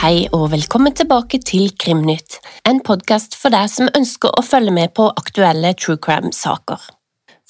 [0.00, 4.94] Hei og velkommen tilbake til Krimnytt, en podkast for deg som ønsker å følge med
[4.96, 6.80] på aktuelle true crime-saker.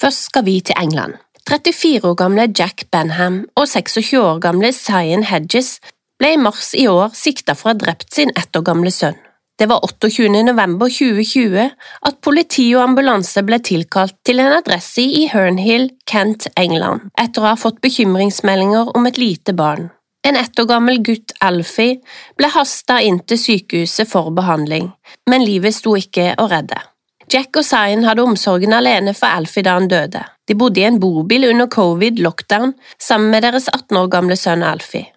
[0.01, 1.15] Først skal vi til England.
[1.49, 5.79] 34 år gamle Jack Benham og 26 år gamle Cyan Hedges
[6.21, 9.18] ble i mars i år sikta for å ha drept sin ett år gamle sønn.
[9.61, 10.29] Det var 28.
[10.46, 11.67] november 2020
[12.08, 17.50] at politi og ambulanse ble tilkalt til en adresse i Hernhill, Kent, England, etter å
[17.50, 19.90] ha fått bekymringsmeldinger om et lite barn.
[20.25, 22.00] En ett år gammel gutt, Alfie,
[22.40, 24.90] ble hasta inn til sykehuset for behandling,
[25.29, 26.81] men livet sto ikke å redde.
[27.31, 30.25] Jack og Zion hadde omsorgen alene for Alfie da han døde.
[30.48, 35.12] De bodde i en bobil under covid-lockdown sammen med deres 18 år gamle sønn Alfie.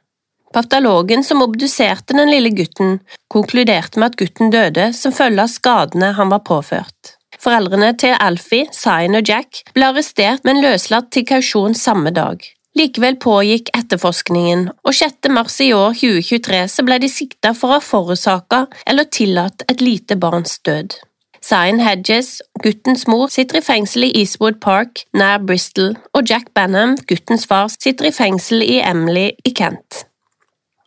[0.54, 3.00] Patologen som obduserte den lille gutten,
[3.34, 7.16] konkluderte med at gutten døde som følge av skadene han var påført.
[7.42, 12.44] Foreldrene til Alfie, Zion og Jack ble arrestert, men løslatt til kausjon samme dag.
[12.78, 15.30] Likevel pågikk etterforskningen, og 6.
[15.34, 19.82] mars i år 2023 så ble de sikta for å ha forårsaka eller tillatt et
[19.82, 20.96] lite barns død.
[21.44, 26.96] Zion Hedges, guttens mor, sitter i fengsel i Eastwood Park nær Bristol, og Jack Banham,
[27.10, 30.06] guttens far, sitter i fengsel i Emily i Kent.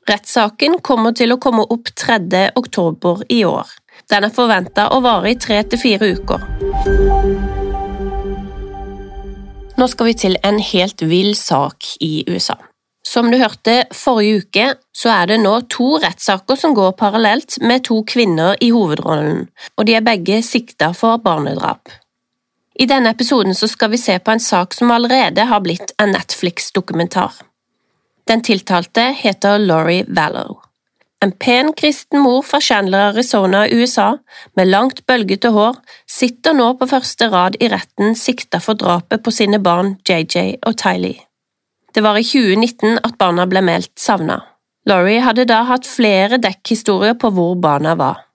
[0.06, 2.52] Rettssaken kommer til å komme opp 3.
[2.54, 3.66] oktober i år.
[4.10, 6.44] Den er forventa å vare i tre til fire uker.
[9.76, 12.54] Nå skal vi til en helt vill sak i USA.
[13.06, 17.84] Som du hørte forrige uke, så er det nå to rettssaker som går parallelt med
[17.86, 19.44] to kvinner i hovedrollen,
[19.76, 21.90] og de er begge sikta for barnedrap.
[22.78, 26.12] I denne episoden så skal vi se på en sak som allerede har blitt en
[26.14, 27.38] Netflix-dokumentar.
[28.26, 30.56] Den tiltalte heter Laurie Vallow.
[31.22, 34.18] En pen kristen mor fra Chandler, Arizona, USA,
[34.58, 35.78] med langt, bølgete hår,
[36.10, 40.74] sitter nå på første rad i retten sikta for drapet på sine barn JJ og
[40.82, 41.22] Tylee.
[41.94, 44.42] Det var i 2019 at barna ble meldt savna.
[44.90, 48.26] Laurie hadde da hatt flere dekkhistorier på hvor barna var.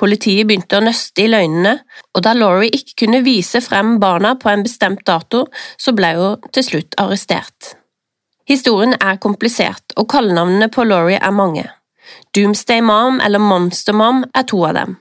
[0.00, 1.74] Politiet begynte å nøste i løgnene,
[2.14, 5.44] og da Laurie ikke kunne vise frem barna på en bestemt dato,
[5.76, 7.74] så ble hun til slutt arrestert.
[8.50, 11.68] Historien er komplisert, og kallenavnene på Laurie er mange.
[12.34, 14.96] Doomsday Mom eller Monster Mom er to av dem.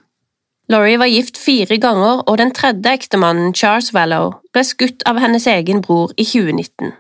[0.70, 5.48] Laurie var gift fire ganger, og den tredje ektemannen, Charles Vallow, ble skutt av hennes
[5.50, 6.92] egen bror i 2019.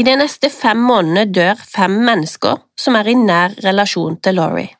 [0.00, 4.72] I de neste fem månedene dør fem mennesker som er i nær relasjon til Laurie.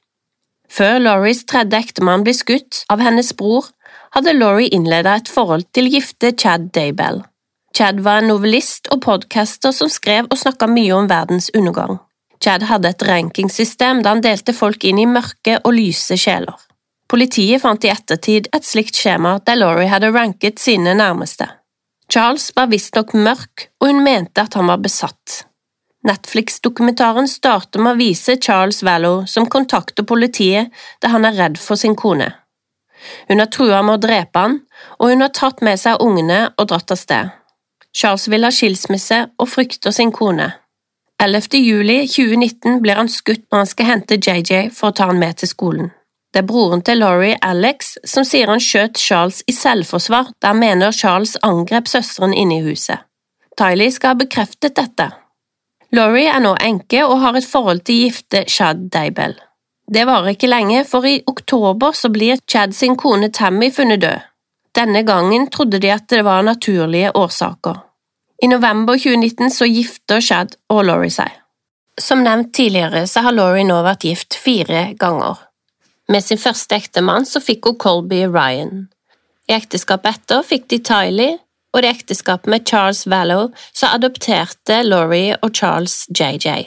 [0.72, 3.68] Før Lauries tredje ektemann ble skutt av hennes bror,
[4.16, 7.20] hadde Laurie innledet et forhold til gifte Chad Daybell.
[7.76, 11.96] Chad var en novellist og podcaster som skrev og snakka mye om verdens undergang.
[12.44, 16.58] Chad hadde et rankingsystem der han delte folk inn i mørke og lyse sjeler.
[17.08, 21.48] Politiet fant i ettertid et slikt skjema der Laurie hadde ranket sine nærmeste.
[22.12, 25.42] Charles var visstnok mørk, og hun mente at han var besatt.
[26.04, 31.80] Netflix-dokumentaren starter med å vise Charles Vallow som kontakter politiet da han er redd for
[31.80, 32.32] sin kone.
[33.28, 34.58] Hun har trua med å drepe han,
[34.98, 37.32] og hun har tatt med seg ungene og dratt av sted.
[37.96, 40.50] Charles vil ha skilsmisse og frykter sin kone.
[41.22, 41.58] 11.
[41.60, 45.38] juli 2019 blir han skutt når han skal hente JJ for å ta han med
[45.38, 45.92] til skolen.
[46.32, 50.62] Det er broren til Laurie, Alex, som sier han skjøt Charles i selvforsvar da han
[50.62, 53.04] mener Charles angrep søsteren inne i huset.
[53.60, 55.10] Tylee skal ha bekreftet dette.
[55.92, 59.36] Laurie er nå enke og har et forhold til gifte Chad Daybell.
[59.92, 64.31] Det varer ikke lenge, for i oktober så blir Chad sin kone Tammy funnet død.
[64.76, 67.82] Denne gangen trodde de at det var naturlige årsaker.
[68.42, 71.30] I november 2019 så gifter Shad og Laurie seg.
[72.00, 75.36] Som nevnt tidligere så har Laurie nå vært gift fire ganger.
[76.08, 78.86] Med sin første ektemann så fikk hun Colby Ryan.
[79.48, 81.38] I ekteskapet etter fikk de Tylee,
[81.72, 86.66] og i ekteskapet med Charles Vallow så adopterte Laurie og Charles JJ.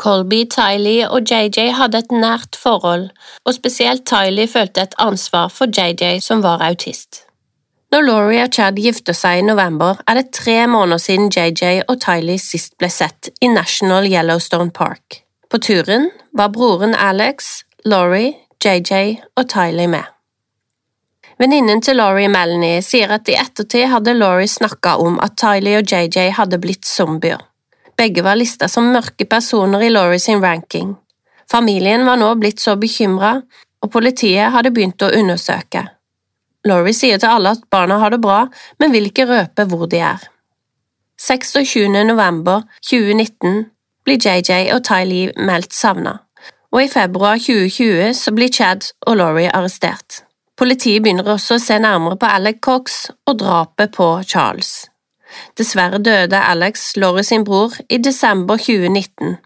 [0.00, 3.08] Colby, Tylee og JJ hadde et nært forhold,
[3.44, 7.23] og spesielt Tylee følte et ansvar for JJ som var autist.
[7.94, 12.00] Når Laurie og Chad gifter seg i november, er det tre måneder siden JJ og
[12.02, 15.20] Tylee sist ble sett i National Yellowstone Park.
[15.46, 20.10] På turen var broren Alex, Laurie, JJ og Tylee med.
[21.38, 25.86] Venninnen til Laurie Melanie sier at i ettertid hadde Laurie snakka om at Tylee og
[25.86, 27.46] JJ hadde blitt zombier.
[27.94, 30.96] Begge var lista som mørke personer i Laurie sin ranking.
[31.46, 33.36] Familien var nå blitt så bekymra,
[33.86, 35.92] og politiet hadde begynt å undersøke.
[36.64, 38.46] Laurie sier til alle at barna har det bra,
[38.80, 40.22] men vil ikke røpe hvor de er.
[41.20, 41.88] 26.
[42.04, 43.66] november 2019
[44.04, 46.18] blir JJ og Tylee meldt savna,
[46.72, 50.24] og i februar 2020 så blir Chad og Laurie arrestert.
[50.56, 54.86] Politiet begynner også å se nærmere på Alec Cox og drapet på Charles.
[55.58, 59.36] Dessverre døde Alex, Laurie sin bror, i desember 2019.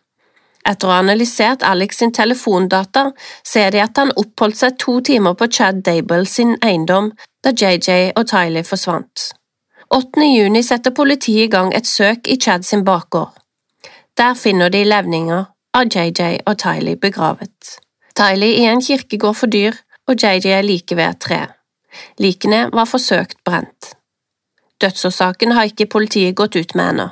[0.67, 3.13] Etter å ha analysert Alex sin telefondata,
[3.45, 7.13] ser de at han oppholdt seg to timer på Chad Dable sin eiendom
[7.45, 9.31] da JJ og Tyler forsvant.
[9.95, 10.25] 8.
[10.27, 13.33] juni setter politiet i gang et søk i Chad sin bakgård.
[14.19, 15.45] Der finner de levninger
[15.79, 17.79] av JJ og Tyler begravet.
[18.19, 19.79] Tyler i en kirkegård for dyr
[20.09, 21.41] og JJ er like ved et tre.
[22.19, 23.95] Likene var forsøkt brent.
[24.81, 27.09] Dødsårsaken har ikke politiet gått ut med ennå.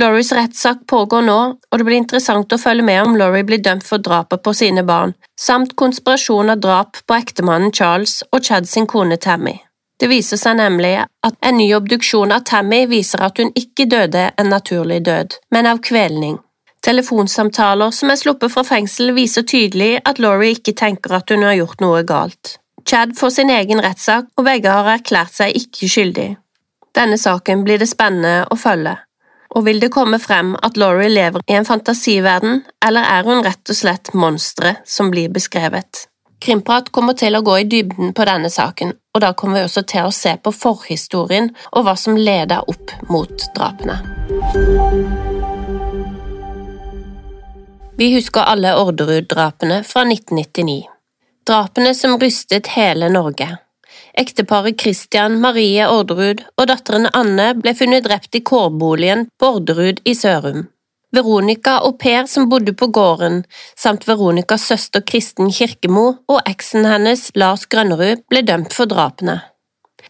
[0.00, 1.38] Lauries rettssak pågår nå,
[1.70, 4.82] og det blir interessant å følge med om Laurie blir dømt for drapet på sine
[4.82, 9.54] barn, samt konspirasjon av drap på ektemannen Charles og Chad sin kone Tammy.
[10.02, 14.26] Det viser seg nemlig at en ny obduksjon av Tammy viser at hun ikke døde
[14.34, 16.40] en naturlig død, men av kvelning.
[16.84, 21.54] Telefonsamtaler som er sluppet fra fengsel viser tydelig at Laurie ikke tenker at hun har
[21.60, 22.58] gjort noe galt.
[22.84, 26.28] Chad får sin egen rettssak, og begge har erklært seg ikke skyldig.
[26.94, 28.98] Denne saken blir det spennende å følge.
[29.54, 33.70] Og vil det komme frem at Laurie lever i en fantasiverden, eller er hun rett
[33.70, 36.08] og slett monsteret som blir beskrevet?
[36.44, 39.84] Krimprat kommer til å gå i dybden på denne saken, og da kommer vi også
[39.88, 43.96] til å se på forhistorien og hva som leder opp mot drapene.
[47.96, 50.82] Vi husker alle Orderud-drapene fra 1999.
[51.46, 53.52] Drapene som rystet hele Norge.
[54.16, 60.14] Ekteparet Christian Marie Orderud og datteren Anne ble funnet drept i kårboligen på Orderud i
[60.14, 60.68] Sørum.
[61.14, 63.42] Veronica og Per som bodde på gården,
[63.78, 69.40] samt Veronicas søster Kristen Kirkemo og eksen hennes Lars Grønnerud ble dømt for drapene.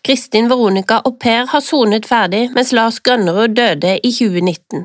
[0.04, 4.84] Kristin, Veronica og Per har sonet ferdig, mens Lars Grønnerud døde i 2019.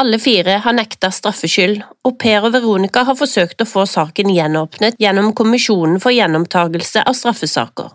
[0.00, 4.98] Alle fire har nekta straffskyld, og Per og Veronica har forsøkt å få saken gjenåpnet
[4.98, 7.94] gjennom Kommisjonen for gjenopptagelse av straffesaker.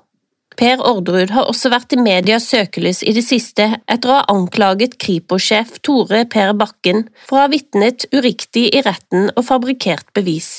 [0.62, 5.00] Per Orderud har også vært i medias søkelys i det siste etter å ha anklaget
[5.02, 10.52] Kripos-sjef Tore Per Bakken for å ha vitnet uriktig i retten og fabrikkert bevis.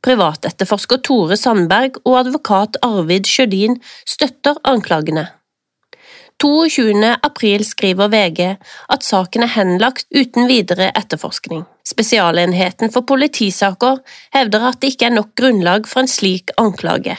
[0.00, 3.76] Privatetterforsker Tore Sandberg og advokat Arvid Sjødin
[4.08, 5.26] støtter anklagene.
[6.40, 7.10] 22.
[7.20, 8.40] april skriver VG
[8.96, 11.66] at saken er henlagt uten videre etterforskning.
[11.84, 14.00] Spesialenheten for politisaker
[14.32, 17.18] hevder at det ikke er nok grunnlag for en slik anklage.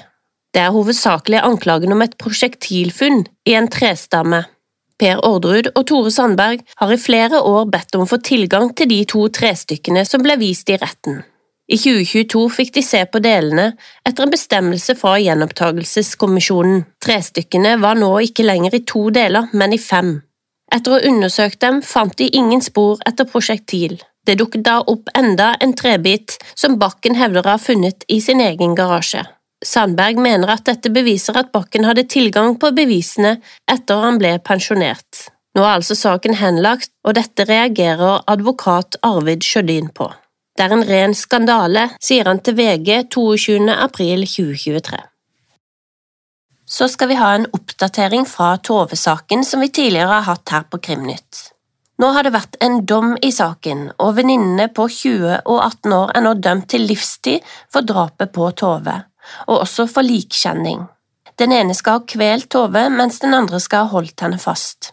[0.53, 4.43] Det er hovedsakelig anklagen om et prosjektilfunn i en trestamme.
[5.01, 8.91] Per Orderud og Tore Sandberg har i flere år bedt om å få tilgang til
[8.91, 11.23] de to trestykkene som ble vist i retten.
[11.73, 13.71] I 2022 fikk de se på delene
[14.05, 16.83] etter en bestemmelse fra Gjenopptakelseskommisjonen.
[17.01, 20.17] Trestykkene var nå ikke lenger i to deler, men i fem.
[20.73, 23.97] Etter å ha undersøkt dem fant de ingen spor etter prosjektil.
[24.27, 28.43] Det dukket da opp enda en trebit som Bakken hevder å ha funnet i sin
[28.43, 29.23] egen garasje.
[29.63, 33.37] Sandberg mener at dette beviser at Bakken hadde tilgang på bevisene
[33.71, 35.29] etter han ble pensjonert.
[35.53, 40.09] Nå er altså saken henlagt, og dette reagerer advokat Arvid Sjødin på.
[40.57, 43.69] Det er en ren skandale, sier han til VG 22.
[43.73, 44.99] april 2023.
[46.73, 50.79] Så skal vi ha en oppdatering fra Tove-saken som vi tidligere har hatt her på
[50.81, 51.49] Krimnytt.
[52.01, 56.13] Nå har det vært en dom i saken, og venninnene på 20 og 18 år
[56.17, 59.01] er nå dømt til livstid for drapet på Tove
[59.47, 60.85] og også for likkjenning.
[61.39, 64.91] Den ene skal ha kvelt Tove, mens den andre skal ha holdt henne fast.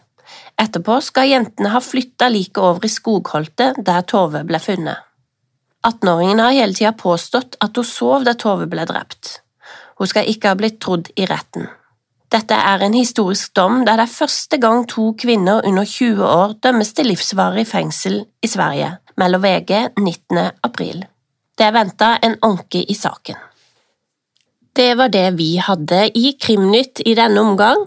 [0.61, 4.97] Etterpå skal jentene ha flytta liket over i skogholtet der Tove ble funnet.
[5.87, 9.39] 18-åringen har hele tida påstått at hun sov da Tove ble drept.
[9.97, 11.69] Hun skal ikke ha blitt trodd i retten.
[12.31, 16.53] Dette er en historisk dom der det er første gang to kvinner under 20 år
[16.63, 20.39] dømmes til livsvarig fengsel i Sverige, melder VG 19.
[20.63, 21.03] april.
[21.57, 23.50] Det er venta en anke i saken.
[24.75, 27.83] Det var det vi hadde i Krimnytt i denne omgang,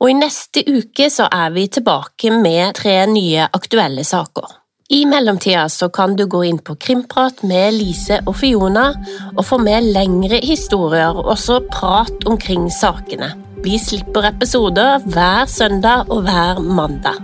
[0.00, 4.58] og i neste uke så er vi tilbake med tre nye aktuelle saker.
[4.92, 8.90] I mellomtida så kan du gå inn på Krimprat med Lise og Fiona
[9.36, 13.32] og få med lengre historier og også prat omkring sakene.
[13.64, 17.20] Vi slipper episoder hver søndag og hver mandag.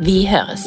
[0.00, 0.66] Vi høres.